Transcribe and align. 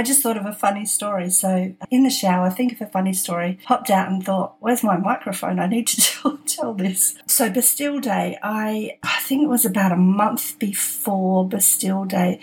I 0.00 0.02
just 0.02 0.22
thought 0.22 0.38
of 0.38 0.46
a 0.46 0.52
funny 0.54 0.86
story. 0.86 1.28
So 1.28 1.74
uh, 1.78 1.86
in 1.90 2.04
the 2.04 2.10
shower, 2.10 2.48
think 2.48 2.72
of 2.72 2.80
a 2.80 2.86
funny 2.86 3.12
story, 3.12 3.58
popped 3.64 3.90
out 3.90 4.08
and 4.08 4.24
thought, 4.24 4.56
where's 4.58 4.82
my 4.82 4.96
microphone? 4.96 5.58
I 5.58 5.66
need 5.66 5.88
to 5.88 6.00
tell, 6.00 6.38
tell 6.46 6.72
this. 6.72 7.16
So 7.26 7.50
Bastille 7.50 8.00
Day, 8.00 8.38
I, 8.42 8.96
I 9.02 9.20
think 9.20 9.42
it 9.42 9.48
was 9.48 9.66
about 9.66 9.92
a 9.92 9.96
month 9.96 10.58
before 10.58 11.46
Bastille 11.46 12.06
Day. 12.06 12.40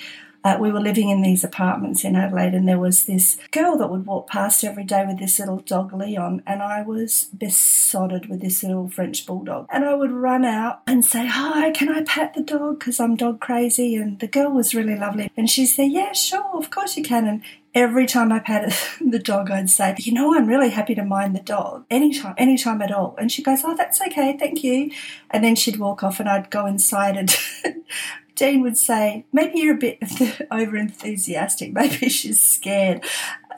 Uh, 0.47 0.57
we 0.57 0.71
were 0.71 0.79
living 0.79 1.09
in 1.09 1.21
these 1.21 1.43
apartments 1.43 2.05
in 2.05 2.15
Adelaide, 2.15 2.53
and 2.53 2.65
there 2.69 2.79
was 2.79 3.05
this 3.05 3.38
girl 3.51 3.77
that 3.77 3.89
would 3.89 4.05
walk 4.05 4.29
past 4.29 4.63
every 4.63 4.85
day 4.85 5.05
with 5.05 5.19
this 5.19 5.39
little 5.39 5.57
dog, 5.57 5.91
Leon, 5.91 6.41
and 6.47 6.63
I 6.63 6.83
was 6.83 7.25
besotted 7.38 8.27
with 8.27 8.39
this 8.39 8.63
little 8.63 8.88
French 8.88 9.25
bulldog. 9.25 9.67
And 9.69 9.83
I 9.83 9.93
would 9.93 10.11
run 10.11 10.45
out 10.45 10.83
and 10.88 11.03
say, 11.03 11.25
Hi, 11.25 11.71
can 11.71 11.89
I 11.89 12.03
pat 12.03 12.33
the 12.33 12.43
dog? 12.43 12.79
Because 12.79 12.97
I'm 12.97 13.17
dog 13.17 13.41
crazy. 13.41 13.97
And 13.97 14.19
the 14.19 14.27
girl 14.27 14.52
was 14.52 14.73
really 14.73 14.95
lovely. 14.95 15.29
And 15.35 15.49
she'd 15.49 15.65
say, 15.65 15.85
Yeah, 15.85 16.13
sure, 16.13 16.57
of 16.57 16.69
course 16.69 16.95
you 16.95 17.03
can. 17.03 17.27
And 17.27 17.43
every 17.77 18.08
time 18.08 18.31
I 18.31 18.40
patted 18.40 18.73
the 19.02 19.20
dog, 19.20 19.52
I'd 19.52 19.70
say, 19.70 19.95
"You 19.99 20.13
know, 20.13 20.36
I'm 20.36 20.48
really 20.48 20.70
happy 20.70 20.95
to 20.95 21.04
mind 21.04 21.36
the 21.36 21.41
dog 21.41 21.86
anytime, 21.90 22.34
anytime 22.38 22.81
at 22.81 22.91
all." 22.91 23.16
And 23.17 23.31
she 23.31 23.44
goes, 23.44 23.62
"Oh, 23.63 23.76
that's 23.76 24.02
okay, 24.02 24.36
thank 24.38 24.63
you." 24.63 24.91
And 25.30 25.44
then 25.44 25.55
she'd 25.55 25.77
walk 25.77 26.03
off, 26.03 26.20
and 26.20 26.27
I'd 26.27 26.50
go 26.50 26.66
inside 26.66 27.16
and 27.17 27.36
Dean 28.36 28.62
would 28.62 28.77
say, 28.77 29.25
maybe 29.34 29.59
you're 29.59 29.73
a 29.73 29.80
bit 29.80 29.97
over 30.52 30.78
enthusiastic. 30.78 31.73
Maybe 31.73 32.08
she's 32.08 32.39
scared 32.39 33.03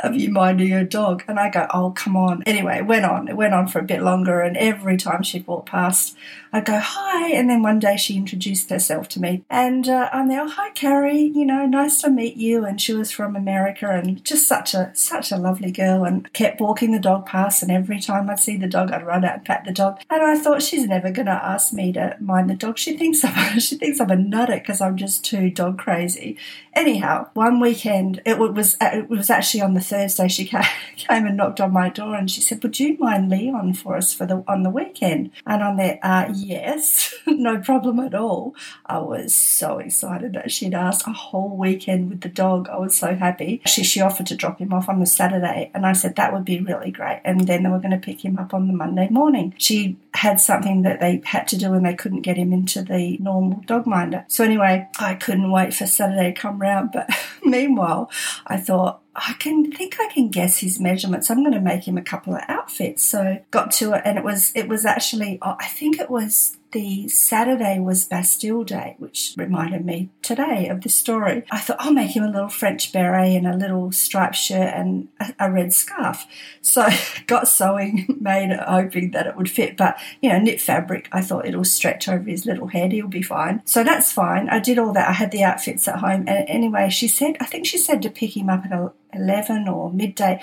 of 0.03 0.15
you 0.15 0.29
minding 0.29 0.69
your 0.69 0.83
dog. 0.83 1.23
And 1.27 1.39
I 1.39 1.49
go, 1.49 1.67
oh, 1.73 1.91
come 1.91 2.15
on. 2.15 2.43
Anyway, 2.43 2.77
it 2.77 2.85
went 2.85 3.05
on. 3.05 3.27
It 3.27 3.35
went 3.35 3.53
on 3.53 3.67
for 3.67 3.79
a 3.79 3.83
bit 3.83 4.01
longer. 4.01 4.41
And 4.41 4.57
every 4.57 4.97
time 4.97 5.23
she'd 5.23 5.47
walk 5.47 5.65
past, 5.65 6.15
I'd 6.51 6.65
go, 6.65 6.79
hi. 6.79 7.31
And 7.31 7.49
then 7.49 7.61
one 7.61 7.79
day 7.79 7.95
she 7.95 8.17
introduced 8.17 8.69
herself 8.69 9.07
to 9.09 9.21
me. 9.21 9.43
And 9.49 9.87
uh, 9.87 10.09
I'm 10.11 10.27
there, 10.27 10.41
oh, 10.41 10.49
hi, 10.49 10.71
Carrie. 10.71 11.31
You 11.35 11.45
know, 11.45 11.65
nice 11.65 12.01
to 12.01 12.09
meet 12.09 12.37
you. 12.37 12.65
And 12.65 12.81
she 12.81 12.93
was 12.93 13.11
from 13.11 13.35
America 13.35 13.89
and 13.89 14.23
just 14.23 14.47
such 14.47 14.73
a, 14.73 14.91
such 14.95 15.31
a 15.31 15.37
lovely 15.37 15.71
girl 15.71 16.03
and 16.03 16.31
kept 16.33 16.59
walking 16.59 16.91
the 16.91 16.99
dog 16.99 17.25
past. 17.25 17.61
And 17.61 17.71
every 17.71 17.99
time 17.99 18.29
I'd 18.29 18.39
see 18.39 18.57
the 18.57 18.67
dog, 18.67 18.91
I'd 18.91 19.05
run 19.05 19.25
out 19.25 19.35
and 19.35 19.45
pat 19.45 19.63
the 19.65 19.71
dog. 19.71 19.99
And 20.09 20.23
I 20.23 20.37
thought, 20.37 20.63
she's 20.63 20.87
never 20.87 21.11
going 21.11 21.27
to 21.27 21.31
ask 21.31 21.73
me 21.73 21.93
to 21.93 22.17
mind 22.19 22.49
the 22.49 22.55
dog. 22.55 22.77
She 22.77 22.97
thinks 22.97 23.23
I'm, 23.23 23.59
she 23.59 23.75
thinks 23.75 23.99
I'm 23.99 24.09
a 24.09 24.15
nutter 24.15 24.57
because 24.57 24.81
I'm 24.81 24.97
just 24.97 25.23
too 25.23 25.49
dog 25.51 25.77
crazy. 25.77 26.37
Anyhow, 26.73 27.29
one 27.33 27.59
weekend, 27.59 28.21
it 28.25 28.39
was, 28.39 28.77
it 28.81 29.09
was 29.09 29.29
actually 29.29 29.61
on 29.61 29.73
the 29.73 29.81
Thursday, 29.89 30.27
she 30.27 30.45
came, 30.97 31.25
and 31.25 31.37
knocked 31.37 31.59
on 31.59 31.73
my 31.73 31.89
door 31.89 32.15
and 32.15 32.29
she 32.29 32.41
said, 32.41 32.61
Would 32.63 32.79
you 32.79 32.97
mind 32.97 33.29
Leon 33.29 33.73
for 33.73 33.95
us 33.95 34.13
for 34.13 34.25
the 34.25 34.43
on 34.47 34.63
the 34.63 34.69
weekend? 34.69 35.31
And 35.45 35.63
I'm 35.63 35.77
there, 35.77 35.99
uh, 36.03 36.31
yes, 36.33 37.13
no 37.27 37.59
problem 37.59 37.99
at 37.99 38.13
all. 38.13 38.55
I 38.85 38.99
was 38.99 39.33
so 39.33 39.79
excited 39.79 40.33
that 40.33 40.51
she'd 40.51 40.73
asked 40.73 41.07
a 41.07 41.11
whole 41.11 41.55
weekend 41.55 42.09
with 42.09 42.21
the 42.21 42.29
dog. 42.29 42.69
I 42.69 42.77
was 42.77 42.97
so 42.97 43.15
happy. 43.15 43.61
She, 43.65 43.83
she 43.83 44.01
offered 44.01 44.27
to 44.27 44.35
drop 44.35 44.59
him 44.59 44.73
off 44.73 44.89
on 44.89 44.99
the 44.99 45.05
Saturday 45.05 45.71
and 45.73 45.85
I 45.85 45.93
said 45.93 46.15
that 46.15 46.33
would 46.33 46.45
be 46.45 46.59
really 46.59 46.91
great. 46.91 47.21
And 47.25 47.47
then 47.47 47.63
they 47.63 47.69
were 47.69 47.79
going 47.79 47.91
to 47.91 47.97
pick 47.97 48.23
him 48.23 48.37
up 48.37 48.53
on 48.53 48.67
the 48.67 48.73
Monday 48.73 49.09
morning. 49.09 49.53
She 49.57 49.97
had 50.13 50.39
something 50.39 50.81
that 50.83 50.99
they 50.99 51.21
had 51.25 51.47
to 51.49 51.57
do 51.57 51.73
and 51.73 51.85
they 51.85 51.95
couldn't 51.95 52.21
get 52.21 52.37
him 52.37 52.53
into 52.53 52.81
the 52.81 53.17
normal 53.19 53.61
dog 53.65 53.85
minder. 53.85 54.25
So 54.27 54.43
anyway, 54.43 54.87
I 54.99 55.15
couldn't 55.15 55.51
wait 55.51 55.73
for 55.73 55.85
Saturday 55.85 56.33
to 56.33 56.39
come 56.39 56.59
round. 56.59 56.91
But 56.91 57.09
meanwhile, 57.43 58.11
I 58.47 58.57
thought, 58.57 59.01
I 59.27 59.33
can 59.33 59.71
think 59.71 59.97
I 59.99 60.07
can 60.07 60.29
guess 60.29 60.59
his 60.59 60.79
measurements. 60.79 61.29
I'm 61.29 61.43
going 61.43 61.53
to 61.53 61.61
make 61.61 61.87
him 61.87 61.97
a 61.97 62.01
couple 62.01 62.35
of 62.35 62.41
outfits. 62.47 63.03
So 63.03 63.43
got 63.51 63.71
to 63.73 63.93
it, 63.93 64.01
and 64.05 64.17
it 64.17 64.23
was 64.23 64.51
it 64.55 64.67
was 64.67 64.85
actually 64.85 65.39
oh, 65.41 65.55
I 65.59 65.67
think 65.67 65.99
it 65.99 66.09
was 66.09 66.57
the 66.71 67.07
Saturday 67.07 67.79
was 67.79 68.05
Bastille 68.05 68.63
Day, 68.63 68.95
which 68.99 69.33
reminded 69.37 69.85
me 69.85 70.09
today 70.21 70.67
of 70.67 70.81
the 70.81 70.89
story. 70.89 71.43
I 71.49 71.59
thought 71.59 71.77
I'll 71.79 71.93
make 71.93 72.15
him 72.15 72.23
a 72.23 72.29
little 72.29 72.49
French 72.49 72.91
beret 72.91 73.35
and 73.35 73.47
a 73.47 73.57
little 73.57 73.91
striped 73.91 74.35
shirt 74.35 74.73
and 74.73 75.07
a, 75.19 75.33
a 75.39 75.51
red 75.51 75.73
scarf. 75.73 76.25
So 76.61 76.87
got 77.27 77.47
sewing 77.47 78.17
made, 78.21 78.51
hoping 78.51 79.11
that 79.11 79.27
it 79.27 79.35
would 79.35 79.49
fit. 79.49 79.77
But 79.77 79.99
you 80.21 80.29
know, 80.29 80.39
knit 80.39 80.61
fabric, 80.61 81.09
I 81.11 81.21
thought 81.21 81.47
it'll 81.47 81.63
stretch 81.63 82.07
over 82.07 82.29
his 82.29 82.45
little 82.45 82.67
head. 82.67 82.91
He'll 82.91 83.07
be 83.07 83.21
fine. 83.21 83.61
So 83.65 83.83
that's 83.83 84.11
fine. 84.11 84.49
I 84.49 84.59
did 84.59 84.77
all 84.77 84.93
that. 84.93 85.09
I 85.09 85.13
had 85.13 85.31
the 85.31 85.43
outfits 85.43 85.87
at 85.87 85.99
home. 85.99 86.25
And 86.27 86.47
anyway, 86.47 86.89
she 86.89 87.07
said, 87.07 87.37
I 87.39 87.45
think 87.45 87.65
she 87.65 87.77
said 87.77 88.01
to 88.03 88.09
pick 88.09 88.37
him 88.37 88.49
up 88.49 88.65
at 88.65 88.93
11 89.13 89.67
or 89.67 89.91
midday 89.91 90.41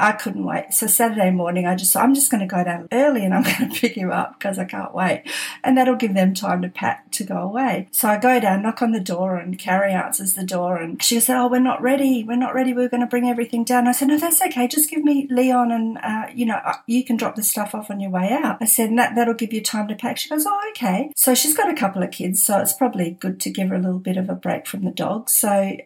I 0.00 0.12
couldn't 0.12 0.44
wait. 0.44 0.72
So 0.72 0.86
Saturday 0.86 1.30
morning, 1.30 1.66
I 1.66 1.74
just 1.74 1.96
I'm 1.96 2.14
just 2.14 2.30
going 2.30 2.40
to 2.40 2.46
go 2.46 2.62
down 2.62 2.88
early 2.92 3.24
and 3.24 3.34
I'm 3.34 3.42
going 3.58 3.70
to 3.70 3.80
pick 3.80 3.94
him 3.94 4.10
up 4.10 4.38
because 4.38 4.58
I 4.58 4.64
can't 4.64 4.94
wait, 4.94 5.24
and 5.64 5.76
that'll 5.76 5.96
give 5.96 6.14
them 6.14 6.34
time 6.34 6.62
to 6.62 6.68
pack 6.68 7.10
to 7.12 7.24
go 7.24 7.36
away. 7.36 7.88
So 7.90 8.08
I 8.08 8.18
go 8.18 8.40
down, 8.40 8.62
knock 8.62 8.82
on 8.82 8.92
the 8.92 9.00
door, 9.00 9.36
and 9.36 9.58
Carrie 9.58 9.92
answers 9.92 10.34
the 10.34 10.44
door, 10.44 10.76
and 10.76 11.02
she 11.02 11.20
said, 11.20 11.36
"Oh, 11.36 11.48
we're 11.48 11.60
not 11.60 11.82
ready. 11.82 12.24
We're 12.24 12.36
not 12.36 12.54
ready. 12.54 12.72
We're 12.72 12.88
going 12.88 13.02
to 13.02 13.06
bring 13.06 13.28
everything 13.28 13.64
down." 13.64 13.88
I 13.88 13.92
said, 13.92 14.08
"No, 14.08 14.18
that's 14.18 14.42
okay. 14.42 14.68
Just 14.68 14.90
give 14.90 15.02
me 15.02 15.26
Leon, 15.30 15.72
and 15.72 15.98
uh, 15.98 16.26
you 16.34 16.46
know 16.46 16.60
uh, 16.64 16.76
you 16.86 17.04
can 17.04 17.16
drop 17.16 17.36
the 17.36 17.42
stuff 17.42 17.74
off 17.74 17.90
on 17.90 18.00
your 18.00 18.10
way 18.10 18.30
out." 18.30 18.58
I 18.60 18.66
said, 18.66 18.96
"That 18.96 19.14
that'll 19.14 19.34
give 19.34 19.52
you 19.52 19.62
time 19.62 19.88
to 19.88 19.94
pack." 19.94 20.18
She 20.18 20.28
goes, 20.28 20.46
"Oh, 20.46 20.70
okay." 20.70 21.12
So 21.16 21.34
she's 21.34 21.56
got 21.56 21.70
a 21.70 21.74
couple 21.74 22.02
of 22.02 22.10
kids, 22.10 22.42
so 22.42 22.58
it's 22.58 22.72
probably 22.72 23.12
good 23.12 23.40
to 23.40 23.50
give 23.50 23.68
her 23.68 23.76
a 23.76 23.80
little 23.80 23.98
bit 23.98 24.16
of 24.16 24.28
a 24.28 24.34
break 24.34 24.66
from 24.66 24.84
the 24.84 24.90
dog. 24.90 25.28
So 25.28 25.76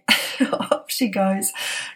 off 0.84 0.90
she 0.90 1.08
goes, 1.08 1.52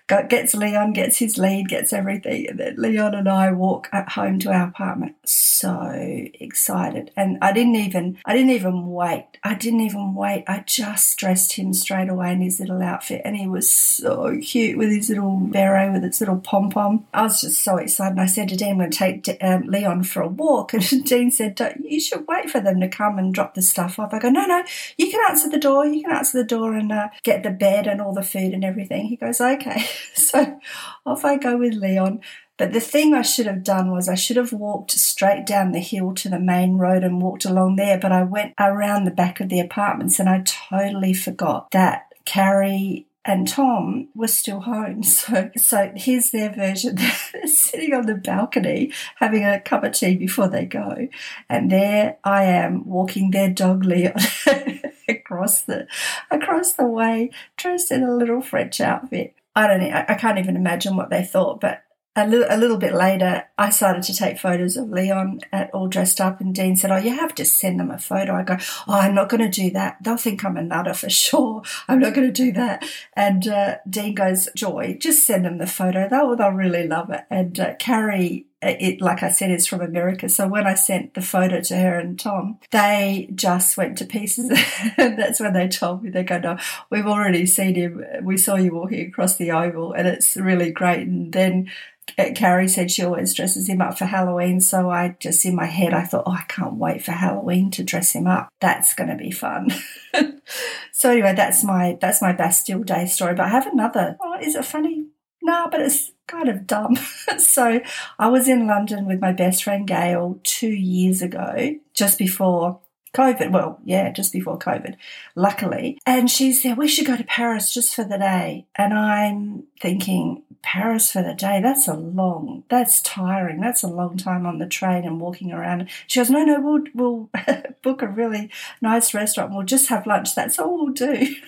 gets 0.08 0.54
Leon, 0.54 0.92
gets 0.92 1.18
his 1.18 1.38
lead, 1.38 1.68
gets 1.68 1.92
everything, 1.98 2.48
and 2.48 2.58
then 2.58 2.76
Leon 2.78 3.14
and 3.14 3.28
I 3.28 3.50
walk 3.52 3.88
at 3.92 4.10
home 4.10 4.38
to 4.40 4.52
our 4.52 4.68
apartment. 4.68 5.16
So 5.24 5.92
excited, 5.94 7.10
and 7.16 7.38
I 7.42 7.52
didn't 7.52 7.76
even, 7.76 8.18
I 8.24 8.32
didn't 8.34 8.50
even 8.50 8.86
wait. 8.88 9.26
I 9.42 9.54
didn't 9.54 9.80
even 9.80 10.14
wait. 10.14 10.44
I 10.46 10.64
just 10.66 11.18
dressed 11.18 11.54
him 11.54 11.72
straight 11.72 12.08
away 12.08 12.32
in 12.32 12.40
his 12.40 12.60
little 12.60 12.82
outfit, 12.82 13.22
and 13.24 13.36
he 13.36 13.46
was 13.46 13.68
so 13.68 14.38
cute 14.42 14.78
with 14.78 14.90
his 14.90 15.08
little 15.08 15.36
beret 15.36 15.92
with 15.92 16.04
its 16.04 16.20
little 16.20 16.38
pom 16.38 16.70
pom. 16.70 17.06
I 17.12 17.22
was 17.22 17.40
just 17.40 17.62
so 17.62 17.76
excited. 17.76 18.12
And 18.12 18.20
I 18.20 18.26
said 18.26 18.48
to 18.48 18.56
Dean, 18.56 18.72
"I'm 18.72 18.78
going 18.78 18.90
to 18.90 18.98
take 18.98 19.38
um, 19.42 19.62
Leon 19.66 20.04
for 20.04 20.22
a 20.22 20.28
walk," 20.28 20.72
and 20.74 21.04
Dean 21.04 21.30
said, 21.30 21.60
"You 21.82 22.00
should 22.00 22.26
wait 22.28 22.50
for 22.50 22.60
them 22.60 22.80
to 22.80 22.88
come 22.88 23.18
and 23.18 23.34
drop 23.34 23.54
the 23.54 23.62
stuff 23.62 23.98
off." 23.98 24.14
I 24.14 24.18
go, 24.18 24.30
"No, 24.30 24.46
no, 24.46 24.62
you 24.96 25.10
can 25.10 25.20
answer 25.28 25.48
the 25.48 25.58
door. 25.58 25.86
You 25.86 26.02
can 26.02 26.12
answer 26.12 26.38
the 26.38 26.44
door 26.44 26.74
and 26.74 26.92
uh, 26.92 27.08
get 27.22 27.42
the 27.42 27.50
bed 27.50 27.86
and 27.86 28.00
all 28.00 28.14
the 28.14 28.22
food 28.22 28.52
and 28.52 28.64
everything." 28.64 29.06
He 29.06 29.16
goes, 29.16 29.40
"Okay." 29.40 29.86
so 30.14 30.60
off 31.06 31.24
I 31.24 31.36
go 31.36 31.56
with 31.56 31.74
Leon. 31.78 32.20
But 32.56 32.72
the 32.72 32.80
thing 32.80 33.14
I 33.14 33.22
should 33.22 33.46
have 33.46 33.62
done 33.62 33.92
was 33.92 34.08
I 34.08 34.16
should 34.16 34.36
have 34.36 34.52
walked 34.52 34.90
straight 34.90 35.46
down 35.46 35.72
the 35.72 35.78
hill 35.78 36.12
to 36.14 36.28
the 36.28 36.40
main 36.40 36.76
road 36.76 37.04
and 37.04 37.22
walked 37.22 37.44
along 37.44 37.76
there, 37.76 37.98
but 37.98 38.10
I 38.10 38.24
went 38.24 38.54
around 38.58 39.04
the 39.04 39.12
back 39.12 39.40
of 39.40 39.48
the 39.48 39.60
apartments 39.60 40.18
and 40.18 40.28
I 40.28 40.42
totally 40.44 41.14
forgot 41.14 41.70
that 41.70 42.12
Carrie 42.24 43.06
and 43.28 43.46
Tom 43.46 44.08
were 44.14 44.26
still 44.26 44.60
home. 44.60 45.02
So, 45.18 45.50
so 45.56 45.92
here's 45.94 46.30
their 46.30 46.50
version. 46.50 46.98
Sitting 47.44 47.92
on 47.92 48.06
the 48.06 48.14
balcony 48.14 48.92
having 49.16 49.44
a 49.44 49.60
cup 49.60 49.84
of 49.84 49.92
tea 49.92 50.16
before 50.16 50.48
they 50.48 50.64
go. 50.64 51.08
And 51.48 51.70
there 51.70 52.16
I 52.24 52.44
am 52.44 52.86
walking 52.86 53.30
their 53.30 53.50
dog 53.50 53.84
Leon 53.84 54.14
across 55.08 55.62
the, 55.62 55.86
across 56.30 56.72
the 56.72 56.86
way, 56.86 57.30
dressed 57.56 57.90
in 57.90 58.02
a 58.02 58.14
little 58.14 58.40
French 58.40 58.80
outfit. 58.80 59.34
I 59.58 59.66
don't 59.66 59.82
I 59.92 60.14
can't 60.14 60.38
even 60.38 60.54
imagine 60.54 60.94
what 60.94 61.10
they 61.10 61.24
thought, 61.24 61.60
but 61.60 61.82
a 62.14 62.26
little, 62.26 62.46
a 62.48 62.56
little 62.56 62.76
bit 62.76 62.94
later, 62.94 63.44
I 63.56 63.70
started 63.70 64.02
to 64.04 64.14
take 64.14 64.38
photos 64.38 64.76
of 64.76 64.90
Leon 64.90 65.40
at, 65.52 65.70
all 65.72 65.88
dressed 65.88 66.20
up, 66.20 66.40
and 66.40 66.54
Dean 66.54 66.76
said, 66.76 66.90
"Oh, 66.90 66.96
you 66.96 67.16
have 67.16 67.34
to 67.36 67.44
send 67.44 67.78
them 67.78 67.90
a 67.90 67.98
photo." 67.98 68.34
I 68.34 68.42
go, 68.42 68.56
"Oh, 68.86 68.94
I'm 68.94 69.14
not 69.14 69.28
going 69.28 69.40
to 69.40 69.48
do 69.48 69.70
that. 69.70 69.98
They'll 70.02 70.16
think 70.16 70.44
I'm 70.44 70.56
a 70.56 70.62
nutter 70.62 70.94
for 70.94 71.10
sure. 71.24 71.62
I'm 71.86 72.00
not 72.00 72.14
going 72.14 72.26
to 72.26 72.32
do 72.32 72.52
that." 72.52 72.84
And 73.14 73.46
uh, 73.46 73.76
Dean 73.88 74.14
goes, 74.14 74.48
"Joy, 74.56 74.96
just 75.00 75.24
send 75.24 75.44
them 75.44 75.58
the 75.58 75.66
photo. 75.66 76.08
They'll 76.08 76.36
they'll 76.36 76.50
really 76.50 76.86
love 76.86 77.10
it." 77.10 77.24
And 77.30 77.58
uh, 77.58 77.74
Carrie 77.76 78.47
it, 78.60 79.00
like 79.00 79.22
I 79.22 79.30
said, 79.30 79.50
is 79.50 79.66
from 79.66 79.80
America. 79.80 80.28
So 80.28 80.48
when 80.48 80.66
I 80.66 80.74
sent 80.74 81.14
the 81.14 81.22
photo 81.22 81.60
to 81.60 81.76
her 81.76 81.98
and 81.98 82.18
Tom, 82.18 82.58
they 82.72 83.28
just 83.34 83.76
went 83.76 83.98
to 83.98 84.04
pieces. 84.04 84.48
that's 84.96 85.40
when 85.40 85.52
they 85.52 85.68
told 85.68 86.02
me, 86.02 86.10
they 86.10 86.24
go, 86.24 86.38
no, 86.38 86.58
we've 86.90 87.06
already 87.06 87.46
seen 87.46 87.76
him. 87.76 88.04
We 88.22 88.36
saw 88.36 88.56
you 88.56 88.74
walking 88.74 89.06
across 89.06 89.36
the 89.36 89.52
oval 89.52 89.92
and 89.92 90.08
it's 90.08 90.36
really 90.36 90.72
great. 90.72 91.06
And 91.06 91.32
then 91.32 91.70
uh, 92.18 92.30
Carrie 92.34 92.68
said 92.68 92.90
she 92.90 93.04
always 93.04 93.32
dresses 93.32 93.68
him 93.68 93.80
up 93.80 93.96
for 93.96 94.06
Halloween. 94.06 94.60
So 94.60 94.90
I 94.90 95.16
just, 95.20 95.44
in 95.44 95.54
my 95.54 95.66
head, 95.66 95.94
I 95.94 96.04
thought, 96.04 96.24
oh, 96.26 96.32
I 96.32 96.44
can't 96.48 96.74
wait 96.74 97.04
for 97.04 97.12
Halloween 97.12 97.70
to 97.72 97.84
dress 97.84 98.12
him 98.12 98.26
up. 98.26 98.48
That's 98.60 98.92
going 98.94 99.10
to 99.10 99.16
be 99.16 99.30
fun. 99.30 99.70
so 100.92 101.12
anyway, 101.12 101.34
that's 101.36 101.62
my, 101.62 101.96
that's 102.00 102.20
my 102.20 102.32
Bastille 102.32 102.82
Day 102.82 103.06
story. 103.06 103.34
But 103.34 103.46
I 103.46 103.50
have 103.50 103.68
another. 103.68 104.16
Oh, 104.20 104.36
is 104.40 104.56
it 104.56 104.64
funny? 104.64 105.06
No, 105.42 105.68
but 105.70 105.80
it's 105.80 106.10
kind 106.28 106.48
of 106.48 106.66
dumb. 106.66 106.96
so 107.38 107.80
I 108.18 108.28
was 108.28 108.48
in 108.48 108.66
London 108.66 109.06
with 109.06 109.20
my 109.20 109.32
best 109.32 109.64
friend 109.64 109.86
Gail 109.86 110.38
two 110.44 110.70
years 110.70 111.22
ago, 111.22 111.74
just 111.94 112.18
before 112.18 112.80
COVID. 113.14 113.50
Well, 113.50 113.80
yeah, 113.84 114.12
just 114.12 114.32
before 114.32 114.58
COVID, 114.58 114.94
luckily. 115.34 115.98
And 116.06 116.30
she 116.30 116.52
said, 116.52 116.76
We 116.76 116.86
should 116.88 117.06
go 117.06 117.16
to 117.16 117.24
Paris 117.24 117.74
just 117.74 117.94
for 117.94 118.04
the 118.04 118.18
day. 118.18 118.66
And 118.76 118.94
I'm 118.94 119.64
thinking, 119.80 120.44
Paris 120.62 121.10
for 121.12 121.22
the 121.22 121.34
day, 121.34 121.60
that's 121.62 121.88
a 121.88 121.94
long, 121.94 122.64
that's 122.68 123.00
tiring. 123.02 123.60
That's 123.60 123.82
a 123.82 123.88
long 123.88 124.16
time 124.16 124.44
on 124.44 124.58
the 124.58 124.66
train 124.66 125.04
and 125.04 125.20
walking 125.20 125.52
around. 125.52 125.88
She 126.06 126.20
goes, 126.20 126.30
No, 126.30 126.44
no, 126.44 126.60
we'll, 126.60 126.84
we'll 126.94 127.30
book 127.82 128.02
a 128.02 128.08
really 128.08 128.50
nice 128.80 129.14
restaurant. 129.14 129.52
We'll 129.52 129.64
just 129.64 129.88
have 129.88 130.06
lunch. 130.06 130.34
That's 130.34 130.58
all 130.58 130.84
we'll 130.84 130.94
do. 130.94 131.34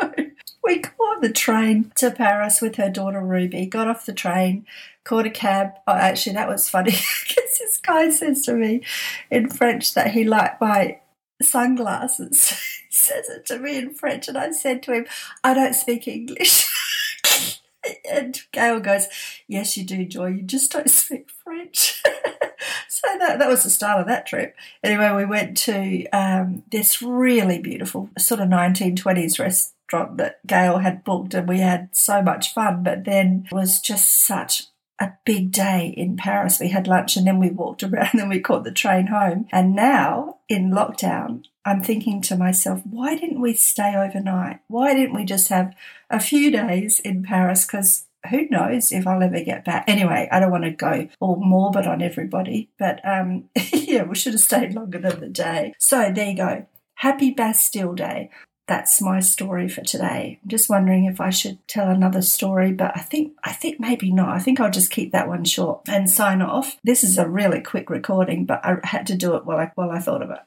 So 0.00 0.12
we 0.68 0.80
caught 0.80 1.22
the 1.22 1.32
train 1.32 1.90
to 1.96 2.10
Paris 2.10 2.60
with 2.60 2.76
her 2.76 2.90
daughter 2.90 3.22
Ruby, 3.22 3.64
got 3.64 3.88
off 3.88 4.04
the 4.04 4.12
train, 4.12 4.66
caught 5.02 5.26
a 5.26 5.30
cab. 5.30 5.70
Oh, 5.86 5.94
actually, 5.94 6.34
that 6.34 6.48
was 6.48 6.68
funny 6.68 6.90
because 7.28 7.58
this 7.58 7.78
guy 7.78 8.10
says 8.10 8.42
to 8.42 8.52
me 8.52 8.82
in 9.30 9.48
French 9.48 9.94
that 9.94 10.10
he 10.10 10.24
liked 10.24 10.60
my 10.60 11.00
sunglasses. 11.40 12.50
he 12.90 12.94
says 12.94 13.30
it 13.30 13.46
to 13.46 13.58
me 13.58 13.78
in 13.78 13.94
French, 13.94 14.28
and 14.28 14.36
I 14.36 14.50
said 14.50 14.82
to 14.82 14.92
him, 14.92 15.06
I 15.42 15.54
don't 15.54 15.74
speak 15.74 16.06
English. 16.06 16.70
and 18.10 18.38
Gail 18.52 18.80
goes, 18.80 19.06
Yes, 19.46 19.74
you 19.78 19.84
do, 19.84 20.04
Joy. 20.04 20.26
You 20.26 20.42
just 20.42 20.70
don't 20.70 20.90
speak 20.90 21.30
French. 21.30 22.02
so 22.90 23.08
that, 23.18 23.38
that 23.38 23.48
was 23.48 23.62
the 23.62 23.70
start 23.70 24.02
of 24.02 24.06
that 24.08 24.26
trip. 24.26 24.54
Anyway, 24.84 25.10
we 25.16 25.24
went 25.24 25.56
to 25.56 26.06
um, 26.10 26.62
this 26.70 27.00
really 27.00 27.58
beautiful 27.58 28.10
sort 28.18 28.40
of 28.40 28.48
1920s 28.48 29.38
restaurant 29.88 30.18
that 30.18 30.46
Gail 30.46 30.78
had 30.78 31.04
booked, 31.04 31.34
and 31.34 31.48
we 31.48 31.60
had 31.60 31.88
so 31.92 32.22
much 32.22 32.52
fun. 32.52 32.82
But 32.82 33.04
then 33.04 33.44
it 33.50 33.54
was 33.54 33.80
just 33.80 34.24
such 34.24 34.66
a 35.00 35.12
big 35.24 35.52
day 35.52 35.94
in 35.96 36.16
Paris. 36.16 36.58
We 36.58 36.68
had 36.68 36.88
lunch 36.88 37.16
and 37.16 37.26
then 37.26 37.38
we 37.38 37.50
walked 37.50 37.82
around 37.84 38.14
and 38.14 38.28
we 38.28 38.40
caught 38.40 38.64
the 38.64 38.72
train 38.72 39.06
home. 39.06 39.46
And 39.52 39.74
now 39.74 40.38
in 40.48 40.70
lockdown, 40.70 41.44
I'm 41.64 41.82
thinking 41.82 42.20
to 42.22 42.36
myself, 42.36 42.80
why 42.84 43.14
didn't 43.14 43.40
we 43.40 43.54
stay 43.54 43.94
overnight? 43.94 44.60
Why 44.66 44.94
didn't 44.94 45.14
we 45.14 45.24
just 45.24 45.48
have 45.48 45.74
a 46.10 46.18
few 46.18 46.50
days 46.50 46.98
in 47.00 47.22
Paris? 47.22 47.64
Because 47.64 48.06
who 48.28 48.48
knows 48.48 48.90
if 48.90 49.06
I'll 49.06 49.22
ever 49.22 49.40
get 49.40 49.64
back. 49.64 49.84
Anyway, 49.86 50.28
I 50.32 50.40
don't 50.40 50.50
want 50.50 50.64
to 50.64 50.70
go 50.72 51.08
all 51.20 51.36
morbid 51.36 51.86
on 51.86 52.02
everybody, 52.02 52.68
but 52.76 53.00
um, 53.06 53.48
yeah, 53.72 54.02
we 54.02 54.16
should 54.16 54.32
have 54.32 54.42
stayed 54.42 54.74
longer 54.74 54.98
than 54.98 55.20
the 55.20 55.28
day. 55.28 55.74
So 55.78 56.10
there 56.12 56.30
you 56.30 56.36
go. 56.36 56.66
Happy 56.96 57.30
Bastille 57.30 57.94
Day 57.94 58.30
that's 58.68 59.00
my 59.00 59.18
story 59.20 59.68
for 59.68 59.80
today. 59.80 60.38
I'm 60.42 60.48
just 60.48 60.68
wondering 60.68 61.06
if 61.06 61.20
I 61.20 61.30
should 61.30 61.66
tell 61.66 61.88
another 61.88 62.22
story, 62.22 62.72
but 62.72 62.92
I 62.94 63.00
think 63.00 63.32
I 63.42 63.52
think 63.52 63.80
maybe 63.80 64.12
not. 64.12 64.28
I 64.28 64.38
think 64.38 64.60
I'll 64.60 64.70
just 64.70 64.90
keep 64.90 65.10
that 65.12 65.26
one 65.26 65.44
short 65.44 65.80
and 65.88 66.08
sign 66.08 66.42
off. 66.42 66.76
This 66.84 67.02
is 67.02 67.18
a 67.18 67.28
really 67.28 67.60
quick 67.60 67.90
recording, 67.90 68.44
but 68.44 68.64
I 68.64 68.76
had 68.84 69.06
to 69.08 69.16
do 69.16 69.34
it 69.34 69.46
while 69.46 69.58
I 69.58 69.72
while 69.74 69.90
I 69.90 69.98
thought 69.98 70.22
of 70.22 70.30
it. 70.30 70.38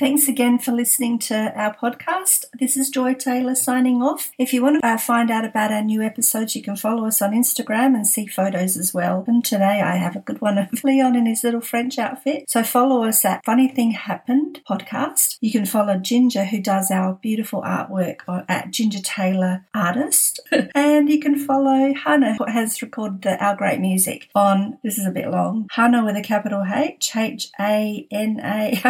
Thanks 0.00 0.28
again 0.28 0.58
for 0.58 0.72
listening 0.72 1.18
to 1.18 1.52
our 1.54 1.76
podcast. 1.76 2.46
This 2.58 2.74
is 2.74 2.88
Joy 2.88 3.12
Taylor 3.12 3.54
signing 3.54 4.00
off. 4.00 4.32
If 4.38 4.54
you 4.54 4.62
want 4.62 4.80
to 4.80 4.86
uh, 4.88 4.96
find 4.96 5.30
out 5.30 5.44
about 5.44 5.70
our 5.70 5.82
new 5.82 6.00
episodes, 6.00 6.56
you 6.56 6.62
can 6.62 6.76
follow 6.76 7.06
us 7.06 7.20
on 7.20 7.32
Instagram 7.32 7.94
and 7.94 8.06
see 8.06 8.26
photos 8.26 8.78
as 8.78 8.94
well. 8.94 9.24
And 9.26 9.44
today 9.44 9.82
I 9.82 9.96
have 9.96 10.16
a 10.16 10.20
good 10.20 10.40
one 10.40 10.56
of 10.56 10.72
Leon 10.84 11.16
in 11.16 11.26
his 11.26 11.44
little 11.44 11.60
French 11.60 11.98
outfit. 11.98 12.48
So 12.48 12.62
follow 12.62 13.04
us 13.04 13.26
at 13.26 13.44
Funny 13.44 13.68
Thing 13.68 13.90
Happened 13.90 14.62
podcast. 14.68 15.36
You 15.42 15.52
can 15.52 15.66
follow 15.66 15.98
Ginger, 15.98 16.44
who 16.44 16.62
does 16.62 16.90
our 16.90 17.18
beautiful 17.20 17.60
artwork, 17.60 18.20
at 18.48 18.70
Ginger 18.70 19.02
Taylor 19.02 19.66
Artist. 19.74 20.40
and 20.74 21.10
you 21.10 21.20
can 21.20 21.38
follow 21.38 21.92
Hannah, 21.92 22.36
who 22.38 22.46
has 22.46 22.80
recorded 22.80 23.20
the, 23.20 23.44
our 23.44 23.54
great 23.54 23.80
music 23.80 24.30
on, 24.34 24.78
this 24.82 24.96
is 24.96 25.06
a 25.06 25.10
bit 25.10 25.28
long, 25.28 25.68
Hannah 25.72 26.06
with 26.06 26.16
a 26.16 26.22
capital 26.22 26.64
H, 26.64 27.14
H 27.14 27.50
A 27.60 28.06
N 28.10 28.40
A 28.42 28.80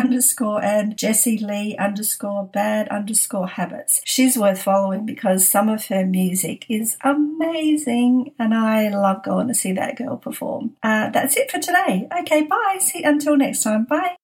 and 0.62 0.97
Jessie 0.97 1.39
Lee 1.39 1.77
underscore 1.77 2.45
bad 2.47 2.89
underscore 2.89 3.49
habits. 3.49 4.01
She's 4.05 4.39
worth 4.39 4.62
following 4.62 5.07
because 5.07 5.49
some 5.49 5.69
of 5.69 5.87
her 5.87 6.07
music 6.07 6.67
is 6.69 6.97
amazing 7.03 8.33
and 8.39 8.55
I 8.55 8.89
love 8.89 9.25
going 9.25 9.49
to 9.49 9.55
see 9.55 9.73
that 9.73 9.97
girl 9.97 10.17
perform. 10.17 10.77
Uh, 10.83 11.11
that's 11.11 11.37
it 11.37 11.51
for 11.51 11.59
today. 11.59 12.09
Okay, 12.21 12.43
bye. 12.43 12.79
See 12.81 13.03
until 13.03 13.37
next 13.37 13.62
time. 13.62 13.85
Bye. 13.85 14.20